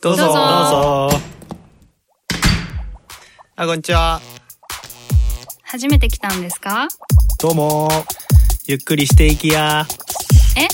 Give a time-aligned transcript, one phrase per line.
[0.00, 0.24] どうぞ。
[0.24, 0.38] どうぞ。
[0.38, 1.20] どうぞ。
[3.54, 4.20] あ、こんにちは。
[5.62, 6.88] 初めて来たんですか？
[7.38, 7.88] どうも。
[8.66, 9.86] ゆっくりしていきや。
[10.56, 10.66] え？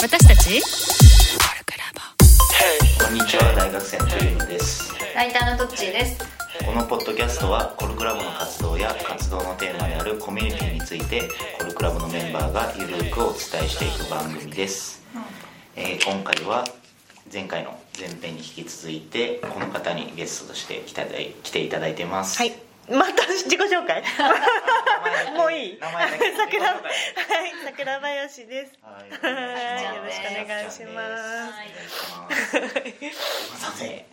[0.00, 0.62] 私たち？
[3.04, 3.52] こんにちは。
[3.54, 4.94] 大学生のトリムです。
[5.14, 6.18] ライターのどっちーです。
[6.64, 11.28] このポッドキャストはコルクラボの活動や活動のテーマであるコミュニティについて
[11.58, 15.02] コルクラボのメンバーがゆるくお伝えしていく番組です、
[15.76, 16.64] えー今回は
[17.32, 22.38] 前回の前編に引き続いてこの方にゲストとして来た来ていただいてます。
[22.38, 22.52] はい。
[22.88, 24.02] また自己紹介？
[25.36, 25.78] もういい。
[25.80, 26.30] 名前だけ。
[26.38, 26.82] 桜はい。
[27.64, 28.72] 桜林です。
[28.82, 29.34] はい。
[29.34, 29.96] はい。
[29.96, 32.46] よろしくお願いします。
[32.46, 32.76] すというこ
[33.72, 34.06] とで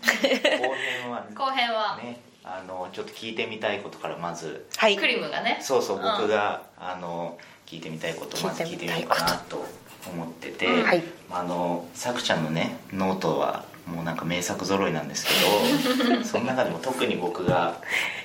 [0.57, 4.67] 後編は後編は、ねあのちょっと聞いてみたいことからまず。
[4.77, 4.97] はい。
[4.97, 5.59] クリムがね。
[5.61, 6.03] そうそううん。
[6.03, 9.65] 僕が、あの聞いてみたいことをまず聞いてみようかなと
[10.07, 17.75] 思ってて、うんはいあのさくちゃんのねノートはもうなんか名作揃いなんですけど その中でも特に僕が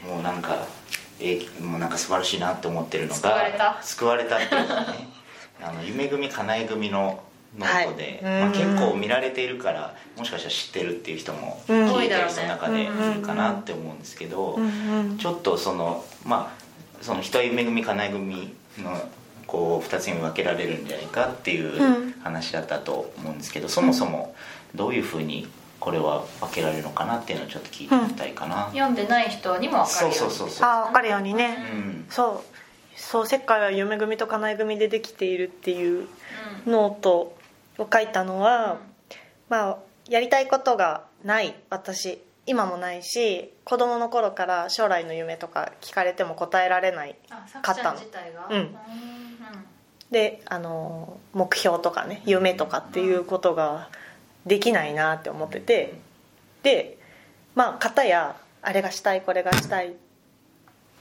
[0.06, 0.56] もうなんか
[1.19, 3.78] えーもうなんか素晴らしいなって思ってるのが救われた。
[3.83, 5.08] 救われたっていうかね
[5.62, 7.22] あの夢組かなえ組の
[7.58, 8.33] ノートで、はい。
[8.33, 11.91] まあ、うん結構見られているからもしかしたら知ってるっていう人もうん。
[11.94, 14.69] 聞いてる人の中でいるかなって思うんですけど、うんう
[15.14, 15.19] ん。
[15.19, 18.98] ちょっとそのまあその人は夢組かなえ組の
[19.47, 22.14] こう2つに分けられるんじゃないかっていううん。
[22.22, 24.34] 話だったと思うんですけど、そもそも
[24.74, 32.06] どういうふうにこれは分けられるのかなっていうのをちょっと聞いてみたいかな、読んでない人にも分かるよそうそうそうあ分かるようにうねん。
[32.08, 32.56] そう。
[32.96, 36.06] そう世界は夢組と叶え組でできているっていう
[36.66, 37.34] ノート
[37.78, 38.78] を書いたのは、
[39.48, 39.76] まあ
[40.08, 42.22] やりたいことがない私。
[42.46, 48.48] 今もないし子供の頃から将来の夢とか聞かれても答えられないあさくちゃん自体が？
[48.50, 48.56] うん。
[48.56, 48.76] うん。
[50.10, 53.88] であの目標とかね夢とかっていうことが
[54.46, 55.94] できないなって思ってて
[56.62, 56.98] で
[57.55, 59.92] まあ片やあれがしたいこれがしたいっ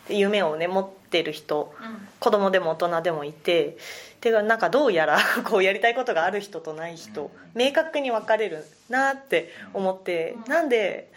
[0.07, 2.08] て夢をね持ってる人うん。
[2.19, 3.77] 子供でも大人でもいて
[4.21, 11.09] でなんかどうやら こうやりたいことがある人とない人明確に分かれるなって思ってなんで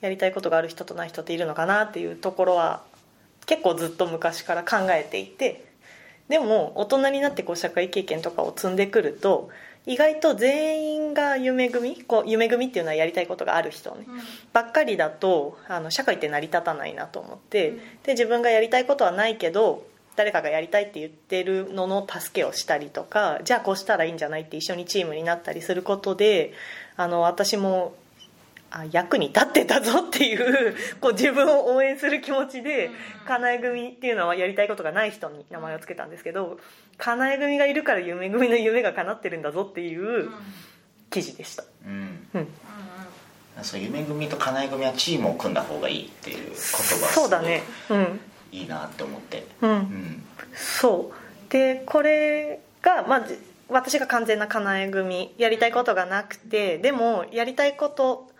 [0.00, 2.82] やりたいことがある人とない人っているのかなっていうところは
[3.46, 5.64] 結構ずっと昔から考えていて
[6.28, 9.50] でも大人になってこう社会経験とかを積んでくると
[9.86, 12.02] 意外と全員が夢組？
[12.04, 14.04] こう夢組っていうのはやりたいことがある人ね。
[14.06, 14.20] うん。
[14.52, 17.72] ばっかりだとあの社会って成り立たないなと思って、
[18.04, 19.86] で自分がやりたいことはないけど
[20.16, 26.52] 誰かがやりたいって言ってるのの助けをしたりとかじゃあこうしたらいいんじゃないって一緒にチームになったりすることで
[26.96, 27.94] あの私も
[28.72, 32.90] あ役に立ってたぞっていうこう自分を応援する気持ちで
[33.26, 36.58] かなえ組っていうのはやりたいことがない人に名前を付けたんですけど
[37.00, 40.30] かなえ組がいるから夢組の夢が叶ってるんだぞっていう
[41.10, 41.64] 記事でした。
[41.86, 42.28] うん。
[42.34, 42.48] うん。
[43.62, 47.62] そう夢組とかなえ組はチームを組んだ方がいいっていう言葉そうだね。
[47.88, 48.20] うん。
[48.52, 49.46] いいなって思って。
[49.62, 49.70] うん。
[49.70, 50.22] うん。
[50.54, 51.52] そう。
[51.52, 55.34] でこれが、まあ、じ私が完全なかなえ組。
[55.38, 58.30] やりたいことがなくてでもやりたいこと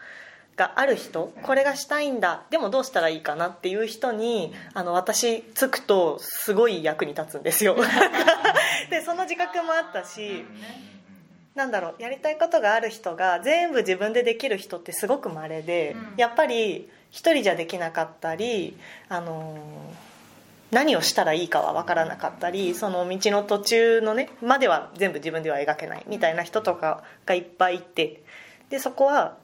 [0.61, 7.77] がある人これがしたいんだでもどうしたらいいかなっていう人にあの私つくとすごい役に立つんですよ。
[8.91, 10.45] でその自覚もあったし
[11.55, 16.15] なんだろうやりたいことがある人が全部自分でできる人ってすごく稀で、うん。
[16.19, 18.77] やっぱり一人じゃできなかったり、
[19.09, 20.11] あのー
[20.71, 28.23] 何をしたらいいかは分からなかったりその道の途中のねまでは全部自分では描けないみたいな人とかがいっぱいいて
[28.69, 29.37] でそこは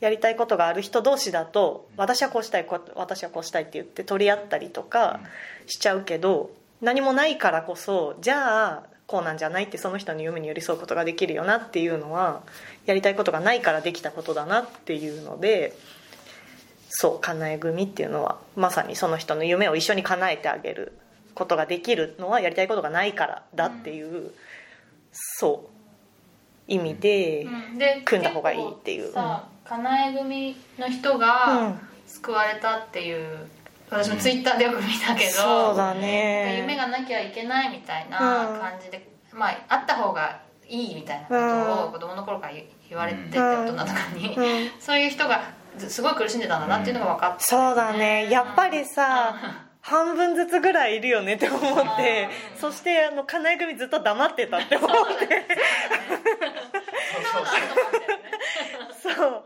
[0.00, 5.20] やりたいことがある人同士だと私はこうしたいこ私はこうしたいって言って取り合ったりとか
[5.66, 12.42] しちゃうけど何もないからこそじゃあこうなんじゃないってその人の夢に寄り添うことができるよなっていうのは
[12.84, 15.74] やりたいことがないからできたことだなっていうので
[16.88, 20.98] そう叶え組っていうのはまさにその人の夢を一緒に叶えてあげる
[21.36, 24.32] ことができるのはやりたいことがないからだっていう、
[25.12, 25.68] そ
[26.68, 27.46] う意味で、
[28.04, 29.02] 組んだ方がいいっていう。
[29.02, 31.80] 結構さかなえ組の人がうん。
[32.06, 33.48] 救われたっていう
[33.90, 36.58] 私もツイッターでよく見たけど、そうだね。
[36.60, 41.88] 夢がなきゃいけないみたいな感じで、まああった方がいいみたいなことうん。
[41.88, 44.70] を子供の頃から言言われてて、大人とかに、うん。
[44.80, 48.28] そういう人がすごい苦しんでたんだなっていうのが分かって、そうだね。
[48.30, 49.36] やっぱりさ、
[49.80, 52.28] 半分ずつぐらいいるよねって思って。
[52.54, 52.60] うん。
[52.60, 54.94] そしてあの金井組ずっと黙ってたって思って。
[57.32, 58.35] そうんだよね
[59.14, 59.42] そう。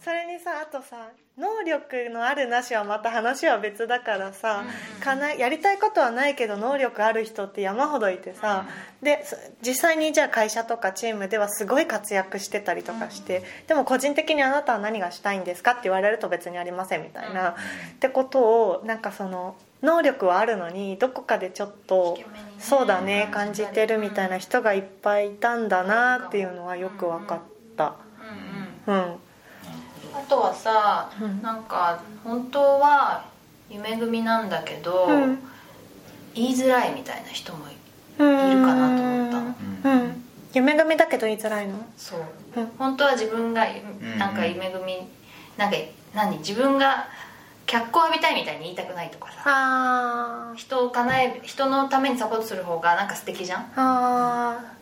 [0.00, 4.64] それにさあとさ能力のあるなしはまた話は別だからさ、
[5.00, 8.66] かなやりたいことはないけど能力ある人って山ほどいてさ、
[9.02, 17.54] でそ実際にじゃあ会社とかチームではすごい活躍してたりとかして、でも個人的にあなたは何がしたいんですかって言われると別にありませんみたいな、っ
[18.00, 22.18] てことをなんかその能力はあるのにどこかでちょっと
[22.58, 27.40] そうだね感じてるみたいな人がいっぱいいたんだなっていうのはよく分かっ
[27.76, 27.94] た
[28.92, 31.42] あとはさ、うん。
[31.42, 33.24] なんか本当は
[33.70, 35.38] 夢組なんだけど、うん。
[36.34, 39.54] 言いづらいみたいな人もいるかなと思ったの。
[39.84, 40.24] うん。
[40.54, 41.74] 夢組だけど言いづらいの？
[41.96, 42.20] そう、
[42.56, 42.66] うん。
[42.78, 45.06] 本当は自分がんなんか夢組
[45.56, 45.76] なんか
[46.14, 46.38] 何？
[46.38, 47.06] 自分が
[47.66, 50.52] 脚光浴びたいみたいに言いたくないとかさ。
[50.56, 53.72] 人を叶え人のためにサポートする方がなんか素敵じゃん？
[53.76, 54.77] あー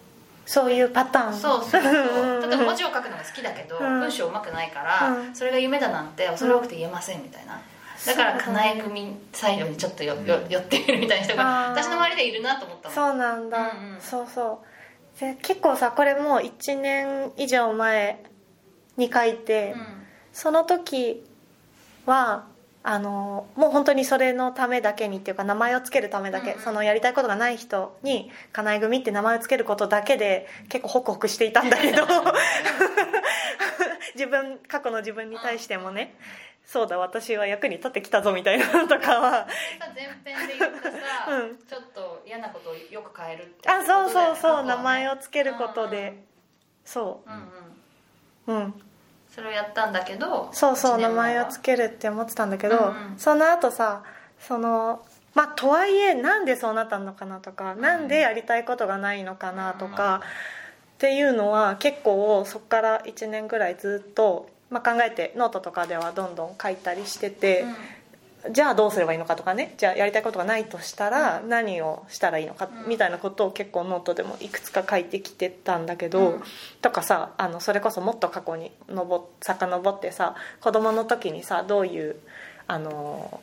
[0.46, 1.34] そういうパターン。
[1.34, 1.92] そうそうそう。
[1.92, 4.00] う ん例えば文字を書くのが好きだけど、うん。
[4.00, 5.34] 文章うまくないから、うん。
[5.34, 7.60] それが夢だなんて恐れ多くて言えませんみたいな、
[8.06, 12.94] だからかなえ組サイドにちょっとよよ寄ってみるみたいな人が私の周りでいるなと思ったの。
[12.94, 14.00] そうなんだ、うんうん。
[14.00, 14.62] そうそ
[15.16, 15.20] う。
[15.20, 18.22] で結構さこれもう1年以上前
[18.96, 20.06] に書いて、うん。
[20.32, 21.24] その時
[22.04, 22.44] は
[22.88, 26.62] あのもう本当にそれのためだけにっていうか名前をつけるためだけ、うんうん。
[26.62, 32.06] そのやりたいことがない人に「かなえ組」って名前をつけることだけで結構ホクホクしていたんだけど
[34.14, 36.14] 自分過去の自分に対してもね
[36.64, 39.46] そうだ私は役に立ってきたぞみたいなのとかは。
[39.78, 40.04] さ前
[40.34, 40.98] 編で言ったさ、
[41.28, 41.56] うん。
[41.58, 46.14] ちょっと嫌なことをよく変えるってあそうそうそう、名前ををつけることで、
[46.84, 47.22] そ
[48.46, 48.54] うん。
[48.54, 48.58] う。
[48.58, 48.82] んううん
[49.36, 53.18] それをやったんだけどそうそう名前をつけるって思ってたんだけど、うんうん。
[53.18, 54.02] その後さ
[54.40, 55.04] その
[55.34, 60.22] まあとはいえなんでそうなったのかなとか、なんでやりたいことがないのかなとか、
[60.94, 67.66] っていうのは結構そこから1年ぐらいずっと、まあ、考えてノートとかではどんどん書いたりしてて、
[68.50, 69.74] じゃあどうすればいいのかとかね。
[69.78, 72.88] じゃあやりたいことがないとしたら何をしたらいいのかうん。
[72.88, 76.42] みたいなことを結構ノートでもいくつか書いてきてたんだけど、うん。
[76.82, 82.16] とかさあのそれこそもっと過去にのぼ遡ってさ子供の時にさどういう
[82.66, 83.40] あの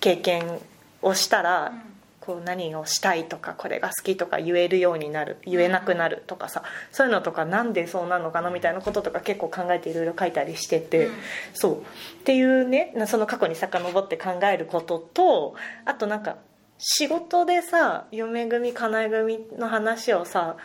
[0.00, 0.60] 経験
[1.02, 1.93] をしたら、うん
[2.24, 11.14] こう何をしたいとかこれが好きとか言えるようになる言えなくなるとかさそういうのとかなんでそうなのかなみたいなこととか結構考えていろいろ書いたりしてて、うん。
[11.52, 11.80] そう。
[11.80, 11.82] っ
[12.24, 15.54] ていうねその過去に遡って考えることと
[15.84, 16.36] あとなんか
[16.78, 20.56] 仕事でさ嫁組かなえ組の話をさ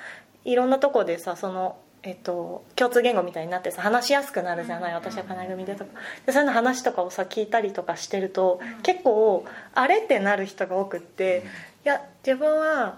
[0.45, 4.97] いろんなとこでさその、えっと、共通言語みたいになってさ話しやすくなるじゃない、うん。
[4.97, 5.91] 私はかなえ組でとか。
[6.25, 11.43] でそういうの話とかをさ聞いたりとかしてると、結構あれってなる人が多くって、
[11.85, 12.97] いや自分は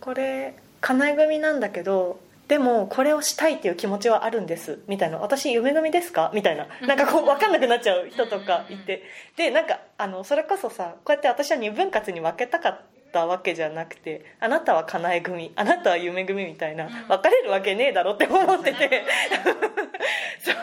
[0.00, 5.16] これかなえ組なんだけどでもこれをしたいっていう気持ちはあるんですみたいな。
[5.16, 6.30] 私夢組ですか？
[6.34, 6.66] みたいな。
[6.86, 9.02] なんかこう分かんなくなっちゃう人とかいて。
[9.36, 12.80] でなんかあのそれこそさこうやって私は二分割に分けたかっ
[13.14, 19.04] たわけじゃなくてあなたはかなえ組あなたは夢組みたいな分かれるわけねえだろって思ってて。
[20.42, 20.54] そう。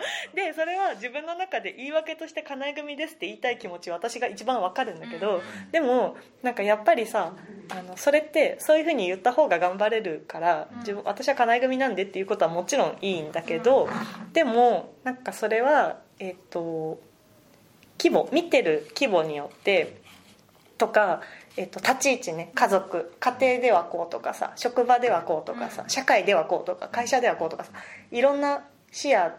[0.34, 7.32] でそれは自分の中で言い訳としてかなえ組ですって言いたい気持ちは私が一番分かるんだけどでもなんかやっぱりさ
[7.70, 13.88] あのそれってそういうふうに言った方が頑張れるから自分私はかなえ組なんでっていうことはもちろんいいんだけど
[14.32, 16.98] でもなんかそれはえっ、と
[17.98, 19.96] 規模見てる規模によって
[20.78, 21.22] とか、
[21.56, 23.12] えっと立ち位置ね家族。
[23.18, 27.70] 家庭ではこうとかさ職場ではこうとかさ社会ではこうとか会社ではこうとかさ
[28.10, 29.30] いろんな視野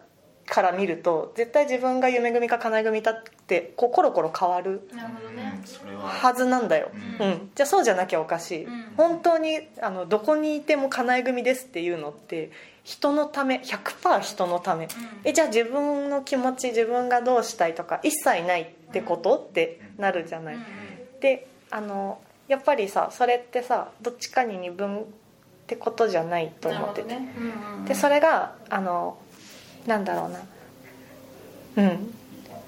[0.48, 5.62] から見ると絶対自分が夢組か叶え組だってこうコロコロ変わるなるほどね。
[5.66, 6.02] それは。
[6.08, 7.32] はずなんだよ、ううん。
[7.32, 8.94] んじゃあそうじゃなきゃおかしい、うん。
[8.96, 12.52] 本当にあのどこにいても叶え組ですっていうのって
[12.84, 14.88] 人のため100%人のため、
[15.26, 20.64] えじゃあ自分の気持ち自分がどうしたいとか一切ないってことってなるじゃない、うん。
[21.20, 25.04] であのやっぱりさそれってさどっちかに二分っ
[25.68, 27.34] てことじゃないと思ってて、ね。
[27.38, 29.18] うんうんでそれがあの
[29.86, 30.40] なんだろうな。
[31.78, 32.14] うん。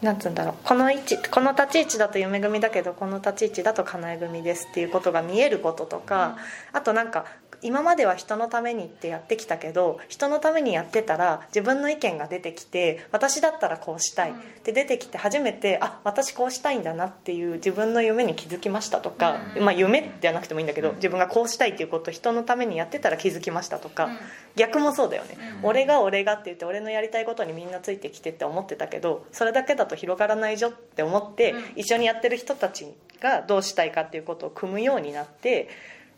[0.01, 0.55] なんつうんだろう。
[0.63, 6.37] この位置この立ち位置だと夢組だけどこの立ち位置だと叶え組ですっていうことが見えることとか、
[6.71, 7.25] あとなんか
[7.61, 14.31] 今までは人のためにってやってきたけど人のためにやってたら自分の意見が出てきて私だったらこうしたい。
[14.31, 19.65] って出てきて初めてあ私こうしたいんだなっていう自分の夢に気づきましたとか、うん。
[19.65, 24.17] まあ夢じゃなくてもいいんだけど自分がこうしたいっていうことを人のためにやってたら気づきましたとか、うん。
[24.55, 25.69] 逆もそうだよね、うん。
[25.69, 31.63] 俺が俺がって言って俺のやりたいことにみんなついてきてって思ってたけどそれだけだと広がらないじゃって思って、うん。
[31.75, 32.87] 一緒にやってる人たち
[33.21, 35.67] がどうしたいかっていうことを組むようになって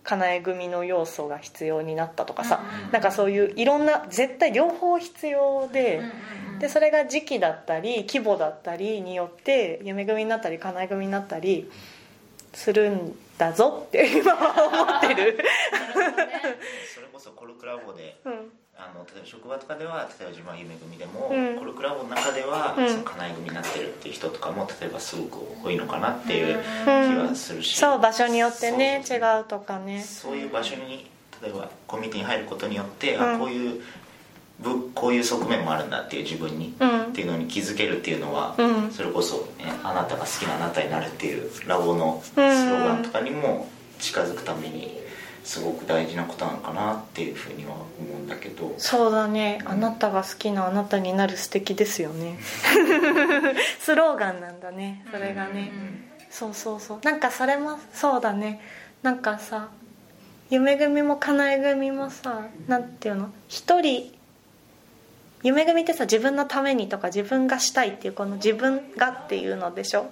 [0.04, 6.60] かなえ組の要素が必要になったとかさ、うんうんなんかそういういろんな絶対両方必要で、うんうんうん。
[6.60, 11.70] でそれが時期だったり規模だったりによって夢組になったりかなえ組になったり
[12.54, 15.38] するんだぞって今は思ってる、
[16.94, 21.60] それこそコルクラボでうん、あの例えば職場とかでは例えば自分は夢組でも、うん。
[21.60, 22.90] コルクラボの中では、うん。
[22.90, 27.28] その家内組になってるっていう人とかも例えばすごく多いのかなっていう気うん。
[27.28, 30.02] はするし、そう場所によってね違うとかね。
[30.02, 31.08] そういう場所に
[31.44, 33.36] 例えばコミュニティに入ることによって、うん。
[33.36, 33.82] あこういう
[34.60, 37.02] ぶこういう側面もあるんだっていう自分に、うん。
[37.04, 38.92] っていうのに気づけるっていうのは、うん。
[38.92, 43.68] それこそ、ね「あなたが好きなあなたになる」っていうラボのスローガンとかにも
[44.00, 45.00] 近づくために
[45.44, 47.84] すごく大事なことなのかなっていうふうには思
[48.20, 48.74] うんだけど。
[48.78, 49.60] そうだね。
[49.66, 52.38] あなたが好きなあなたになる素敵ですよね。
[53.80, 55.06] スローガンなんだね。
[55.12, 55.72] それがね、
[56.30, 57.00] そうそうそう。
[57.04, 58.62] なんかそれもそうだね。
[59.02, 59.70] なんかさ
[60.50, 63.30] 夢組もかなえ組もさなんていうの？
[63.48, 64.14] 一人
[65.44, 70.12] 夢組ってさ自分のためにとか自分がしたいっていうこの自分がっていうのでしょ？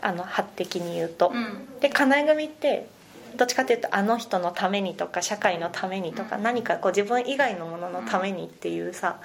[0.00, 1.80] あの発的に言うと、うん。
[1.80, 2.86] でかなえ組って
[3.36, 9.20] どっちかっていうとあの人のためにとか社会のためにとか何かこう自分以外のもののためにっていうさ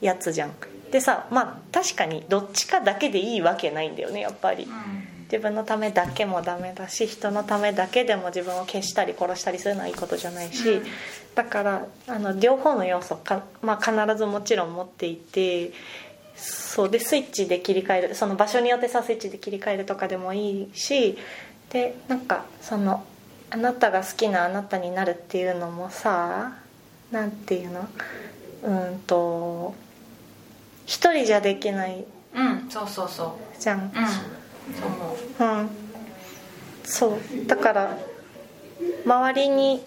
[0.00, 0.52] やつじゃん。
[0.90, 4.68] でさまあ確かにどっちかだけでいいわけないんだよねやっぱり。
[5.30, 10.84] 自分のためだけもダメだし人のためだけでも自分を消したり殺したりするのはいいことじゃないし、うん。
[11.36, 15.72] だからあの両方の要素か、まあ、必ずもちろん持っていて
[16.34, 21.16] そうでスイッチで切り替えるその場所によってさスイッチで切り替えるとかでもいいし
[21.70, 23.04] でなんかその
[23.50, 26.52] あなたが好きなあなたになるっていうのもさ
[27.10, 27.88] なんていうの？
[28.62, 29.74] うんと
[30.86, 32.04] 一人じゃできない
[32.34, 33.60] うんそうそうそう。
[33.60, 33.80] じゃん。
[33.80, 35.60] うんそう思う。
[35.60, 35.70] うん。
[36.84, 37.46] そう。
[37.46, 37.98] だから
[39.04, 39.82] 周りに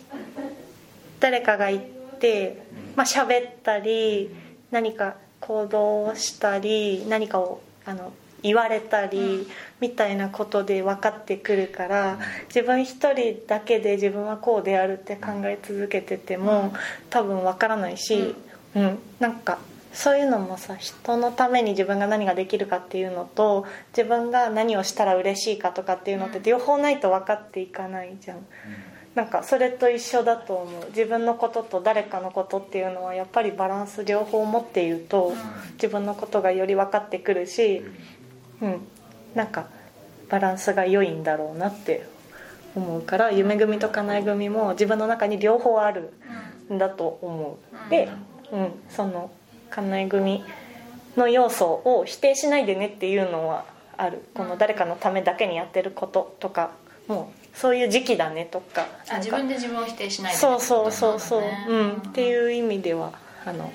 [1.19, 1.79] 誰かがい
[2.19, 2.63] て
[2.95, 4.29] まあ喋ったり
[4.71, 8.11] 何か行動をしたり何かをあの
[8.43, 9.47] 言われたり
[9.79, 16.73] みたいなことで分かってくるから自分一人だけで自分はこうであるって考え続けてても
[17.09, 18.35] 多分分からないし、
[18.75, 19.59] うん、なんか
[19.93, 28.45] そういうのもさ人のために自分が何ができるかっていうのと自分が何をしたら嬉しいかとかっていうのって両方ないと分かっていかないじゃん。
[29.15, 30.85] なんかそれと一緒だと思う。
[30.87, 35.33] 自分のことと誰かのことっていうのはやっぱりバランス両方持っていると
[35.73, 37.83] 自分のことがより分かってくるし、
[38.63, 38.81] うん、
[39.35, 39.67] なんか
[40.29, 42.07] バランスが良いんだろうなって
[42.75, 46.13] 思うから夢組と叶え組も自分の中に両方ある
[46.71, 47.89] んだと思う。
[47.89, 48.09] で、
[48.51, 49.31] うん、その
[49.69, 50.43] 叶え組
[51.15, 53.65] の要素を否定しないでねっていうのは
[53.97, 54.23] ある。
[54.33, 56.71] この誰かのためだけにやってることとか
[57.07, 63.11] もうそういう時期だねとかあ自分で自分を否定しないでそうそうそうそう、うん、ってういう意味では
[63.45, 63.71] あの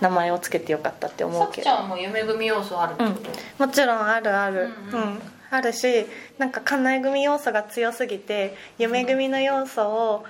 [0.00, 1.64] 名前をつけてよかったって思うけど。
[1.64, 3.10] ちゃんも夢組要素あるってこ
[3.58, 4.70] と、もちろんあるある。
[4.92, 6.06] うんうんうん、あるし
[6.38, 10.24] なんかかなえ組要素が強すぎて夢組の要素を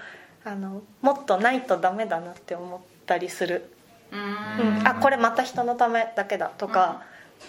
[0.45, 3.71] あのもっとないとダメだなって思ったりする、
[4.13, 4.83] ううん。
[4.83, 7.03] ん、あこれまた人のためだけだとか、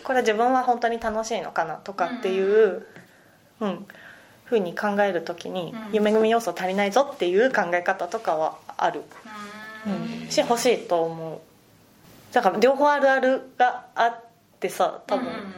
[0.03, 2.85] これ自分は本当に楽しいのかなとかっていう、
[3.59, 3.87] うん
[4.45, 5.93] ふうに考える時に、うん。
[5.93, 9.03] 夢組要素足りないぞっていう考え方とかはある、
[9.85, 11.39] うん、し欲しいと思う
[12.31, 14.23] だから両方あるあるがあっ
[14.59, 15.51] てさ多分、うんうんうん。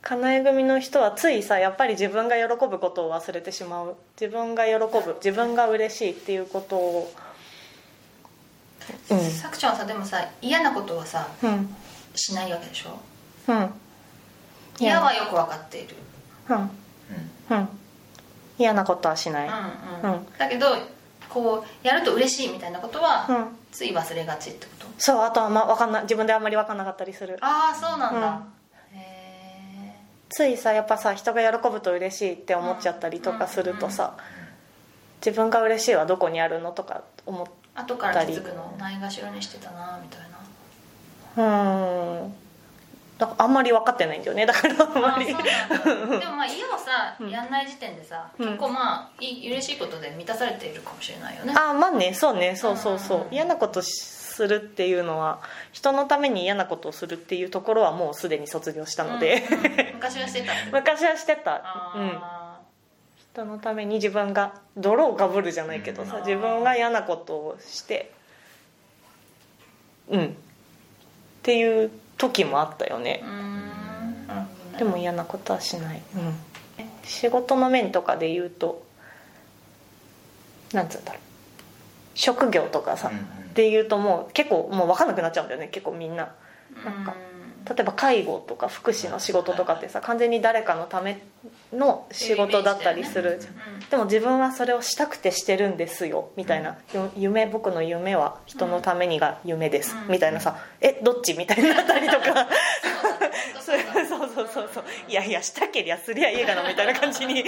[0.00, 3.96] かなえ組の人はついさやっぱり自分が喜ぶことを忘れてしまう。
[4.20, 7.12] 自分が喜ぶ自分が嬉しいっていうことを。
[9.10, 9.20] うん。
[9.30, 11.74] さくちゃんはさでもさ嫌なことはさうん。
[12.14, 12.98] しないわけでしょ？
[13.48, 13.70] うん。
[14.78, 15.96] 嫌はよく分かっている。
[16.48, 16.56] うん。
[17.50, 17.68] うん。
[18.58, 19.48] 嫌なことはしない。
[19.48, 20.26] うんうん、うん。
[20.38, 20.66] だけど
[21.28, 24.86] こうやると嬉しいみたいなことは、うんつい忘れがちってこと？
[24.96, 27.36] そうあとは、ま、わかんない自分であんまり分かんなかったりする。
[27.42, 28.42] ああそうなんだ、
[28.94, 29.94] へ
[30.30, 34.16] ついさやっぱさ人が喜ぶと嬉しいって思っちゃったりとかするとさ
[35.24, 38.74] 自分が嬉しいはどこにあるのとか思っえ後から気づくの？
[38.78, 40.20] ないがしろにしてたなみたい
[41.36, 42.24] な。
[42.24, 42.34] うん
[43.18, 44.44] だあんまり分かってないんだよね。
[44.44, 45.26] だからあんまり。
[45.32, 45.40] でも
[46.36, 47.30] まあ家をさ、うん。
[47.30, 48.46] やんない時点でさ、うん。
[48.48, 51.54] 結構まあいい嬉しいことで満たされているかもしれないよね。
[51.56, 52.12] あまあね。
[52.12, 52.56] そうね。
[52.56, 53.34] そうそうそう、うん。
[53.34, 55.40] 嫌なことするっていうのは
[55.72, 59.58] 人のために嫌なことをするっていうところはもうすでに卒業したので、うん。
[59.64, 60.52] うん昔はしてた。
[60.70, 62.60] 昔はしてた、うん、あ
[63.32, 66.26] 人のために自分が泥をかぶるじゃないけどさうん。
[66.26, 68.12] 自分が嫌なことをして。
[70.10, 70.26] うん。
[70.26, 70.28] っ
[71.42, 73.22] ていう時もあったよね。
[74.78, 76.34] でも嫌なことはしない、うん、
[77.02, 78.84] 仕事の面とかで言うと
[80.72, 81.22] なんつうんだろう。
[82.14, 83.22] 職業とかさ、うんうん。
[83.22, 86.34] っていうともう結構もう分かんなくなっちゃうんだよね結構みんな。
[86.84, 87.14] なんか
[87.68, 91.20] 例えば介護とか福祉の仕事とかってさ完全に誰かのため
[91.72, 93.54] の仕事だったりするじゃん。
[93.54, 93.88] うん。
[93.88, 100.12] でも自分はそれをしたくてしてるんですよみたいな、よ夢僕の夢は人のためにが夢です、うん。
[100.12, 100.56] みたいなさ。
[100.80, 101.34] えどっち？
[101.34, 102.48] みたいになったりとか。
[103.60, 103.78] そう。
[104.06, 104.84] そうそうそうそう。
[105.08, 107.44] いやいやしたけりゃすりゃいいかなみたいな感じに。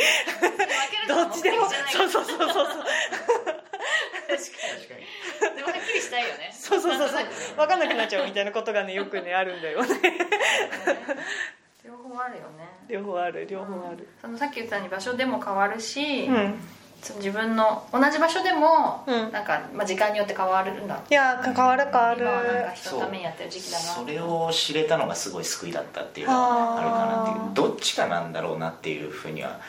[1.06, 1.68] どっちでも。
[1.90, 2.66] そうそうそうそうそう。
[2.66, 2.76] 確
[4.88, 5.07] かに
[6.08, 6.50] したいよね。
[6.56, 7.24] そうそうそうそう。
[7.56, 9.88] 分かんなくなっちゃうみたいなことがねよくねあるんだよね。
[11.84, 12.68] 両方あるよね。
[12.88, 13.46] 両方ある。
[13.46, 14.08] 両方ある。
[14.20, 16.60] そのさっき言ったように場所でも変わるし、うん。
[17.18, 19.32] 自分の同じ場所でも、うん。
[19.32, 21.00] なんか、まあ、時間によって変わるんだ。
[21.08, 22.20] いや変わる変わる。
[22.22, 23.84] 今はなんか人のためにやってる時期だな。
[23.84, 27.68] それを知れたのがすごい救いだったっていうのはあるかなっていう。
[27.68, 29.60] どっちかなんだろうなっていうふうには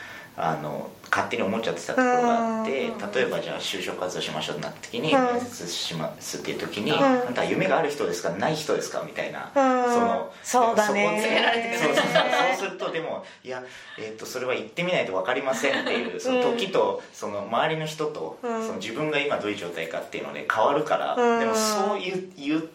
[0.42, 3.12] あの勝手に思っちゃってたところがあってうん。
[3.12, 5.24] 例えばじゃあ就職活動しましょうってなった時にうん。
[5.34, 7.02] 面接しますっていう時に「ん。
[7.02, 8.30] あんた夢がある人ですか？
[8.30, 9.94] ない人ですか?」みたいなうん。
[9.94, 11.06] そのそうだね。
[11.06, 11.78] そこ詰められてくる。
[11.78, 13.62] そうするとでもいや、
[13.98, 18.62] えー、とそれは言ってみないと分かりませんっていうその時とその周りの人と、うん。
[18.62, 21.40] その自分が今どういう状態かっていうので変わるから、うん。
[21.40, 22.68] でもそう言う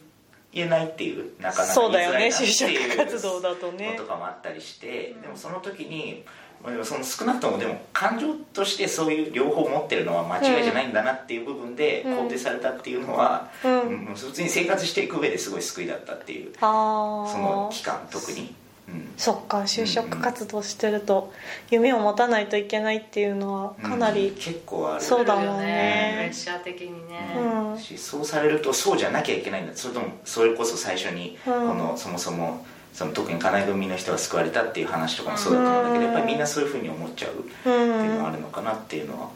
[0.56, 6.24] 言えないっていうなかなかそうだよね言いづらい就なっていう職活動だととかもあったりして、でもその時に
[6.64, 12.18] まあでもその少なくともでも感情としてそういう両方持ってるのは間違いじゃないんだなっていう部分でうん。
[12.26, 13.82] 肯定されたっていうのは、うん。
[13.82, 18.54] うん普通に生活していく上ですごい救いだったっていうああその期間特に、
[18.88, 21.34] うん、そっか就職活動してると
[21.70, 25.02] 夢を持たないといけないっていうのはかなうんり、結構ある。
[25.02, 27.80] そうだもんプレッねシャー的にね、うん。
[27.80, 29.74] しそうされるとそうじゃなきゃいけないんだ。
[29.76, 31.78] それともそれこそ最初にこうん。
[31.78, 36.04] の、そもそもその特に金井組の人が救われたっていう話とかもそうだと思うんだけど、うん。
[36.06, 39.30] やっぱりみんなそういうふうに思っちゃうっていうのはあるのかなっていうのは、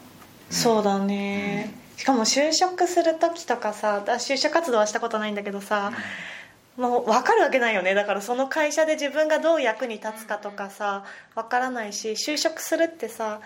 [0.48, 5.92] そうだね、しかも就職する時とかさ私就職活動はしたことないんだけどさ、
[6.78, 7.92] もう分かるわけないよね。
[7.92, 13.40] だからその会社で自分がどう役に立つかとかさ分からないし就職するってさ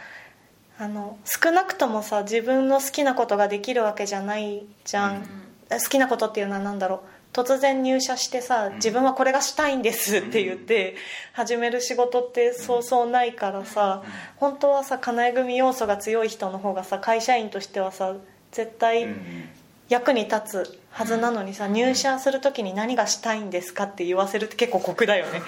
[0.79, 5.23] あの少なくともさ自分の好きなことができるわけじゃないじゃん、
[5.71, 7.01] 好きなことっていうのは何だろう
[7.35, 10.95] 突然入社してさ自分はこれがしたいんですって言って
[11.33, 14.03] 始める仕事ってそうそうないからさ
[14.37, 18.15] 本当はさ金井組要素が強い人の方がさ会社員としてはさ
[18.53, 19.49] 絶うん対うん。
[19.89, 25.43] 役に立つはずなのにさ入社する時に何がしたいんですかって言わせるって結構酷だよね。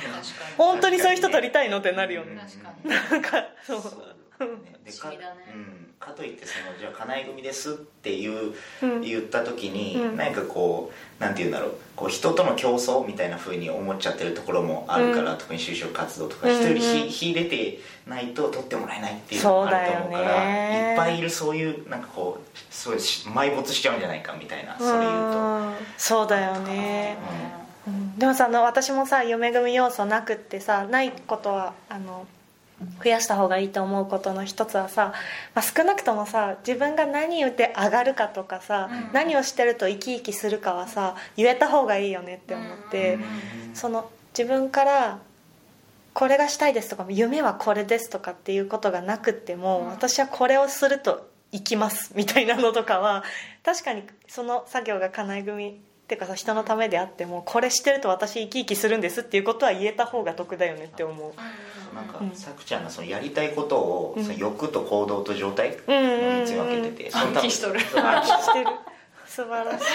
[0.58, 2.36] 本当にそういう人取りたいのってなるよね。
[2.36, 2.90] 確かに。
[2.90, 3.80] なんかそう。
[3.80, 5.54] 不思議だね。
[5.54, 9.00] うん、かといってそのじゃあ金井組ですっていう、うん。
[9.00, 10.16] 言った時に、うん。
[10.16, 11.70] 何かこうなんて言うんだろう。
[11.96, 15.38] こう人との競争みたいな風に思っちゃってるところもあるから、うん。
[15.38, 25.38] 特に就職活動とか人より秀秀でてないと取ってもらえないっていうのもあると思うからいっぱいいるそういうなんかこうそういうし埋没しちゃうんじゃないかみたいなそれ言うと。
[25.38, 27.16] うんそうだよね。
[27.86, 27.90] う。
[27.90, 28.18] ん。
[28.18, 32.26] でもさあの私もさ夢組要素なくってさないことはあの
[33.02, 35.14] 増やした方がいいと思うことの一つはさ、
[35.54, 39.12] まあ、少なくともさ自分が何言って上がるかとかさ、うん。
[39.12, 43.74] 何をしてると生き生きするかはさ言えた方がいいよねって思って、うん。
[43.74, 45.18] その自分から
[46.12, 49.86] これがしたいですとか夢はこれですとかっていうことがなくっても、うん。
[49.88, 53.24] 私はこれをすると生きますみたいなのとかは
[53.64, 55.74] 確かにその作業が金井組っ
[56.06, 61.32] ていうかさ人のためであってもこれしてると私生き生きするんですっていうことは言えた方が得だよねって思う。
[61.94, 62.30] なんかうん。
[62.36, 64.24] さくちゃんがそのやりたいことを、うん。
[64.24, 65.96] その欲と行動と状態のうん。
[65.96, 67.80] うんうん3つに分けてて、その多分暗記しとる。
[67.80, 68.28] 暗記。
[68.28, 68.66] ししてる。
[69.26, 69.86] 素晴らしい。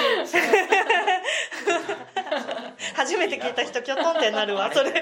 [2.95, 4.89] 初めて聞いた人キョトンってなるわそれ。
[4.89, 4.93] い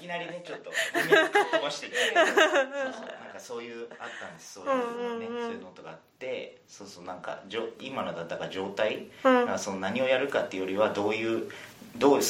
[0.00, 3.88] きなりねちょっと飛ばしてきてそうそうなんかそういうあっ
[4.20, 4.70] たんですそういう
[5.12, 9.34] のね、うんうんうんそういうのとかあってそうそうなんかじょ今のだったから状態、うん。
[9.34, 11.50] なんかその何をやるかっていうよりはどういう
[11.98, 12.20] どう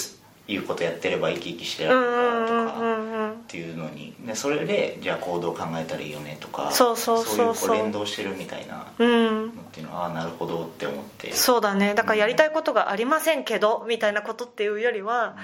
[0.48, 4.14] いうことやってれば生き生きしてらうれるかとか、んうんうんうんっていうのに。
[4.26, 7.54] でそれでじゃあ行動を考えたらいいよねとかそうそうそうそう。
[7.54, 11.32] そういうこう連動してるみたいなっていうのはああなるほどって思って。
[11.32, 11.94] そうだね。
[11.94, 15.36] だからやりたいことがありませんけどみたいなことっていうよりは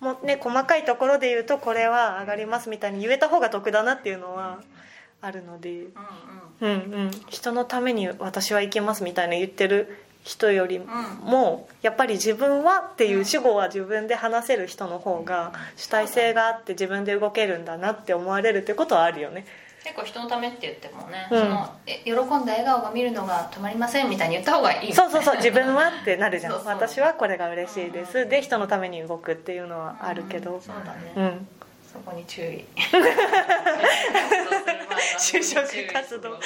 [0.00, 4.60] もうね細かいところで言うとこれは上がりますみたいに言えた方が得だなっていうのは
[5.22, 6.82] あるのでうんうん。
[6.92, 7.10] うんうん。
[7.28, 19.46] 人のために私は行けますみたいな言ってる人よりもやっぱり自分はっていう主語は自分で話せる人の方が主体性があって自分で動けるんだなって思われるってことはあるよね。
[19.84, 21.40] 結構人のためって言ってもね、うん。
[21.40, 26.64] そのえ喜んだ笑顔が見るのが止まりませんみたいに言った方がいいそうそうそう 自分はってなるじゃん。
[26.64, 28.28] 私はこれが嬉しいです。
[28.28, 30.60] で人のために動くっていうのはあるけど。
[30.64, 31.48] そうだね、うん。
[31.92, 32.64] そこに注意
[35.18, 36.38] 就職活動。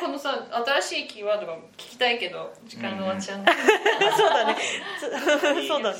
[0.00, 0.46] このさ
[0.82, 3.52] 新しいキーワードが聞きたいけど時間が終わっちゃうん だ、
[4.16, 4.56] そうだね。
[4.98, 5.98] つそうだね。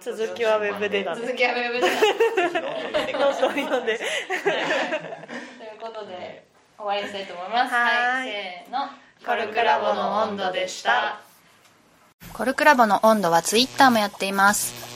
[0.00, 1.20] 続きはウェブでだね。
[1.20, 3.98] 続きはウェブでノートを読んで。
[3.98, 4.08] という
[5.80, 6.46] ことで
[6.78, 7.74] 終わりにしたいと思います。
[7.74, 8.28] はい。
[8.28, 8.88] せーの。
[9.24, 11.20] コルクラボの温度でした。
[12.32, 14.95] コルクラボの温度はツイッターもやっています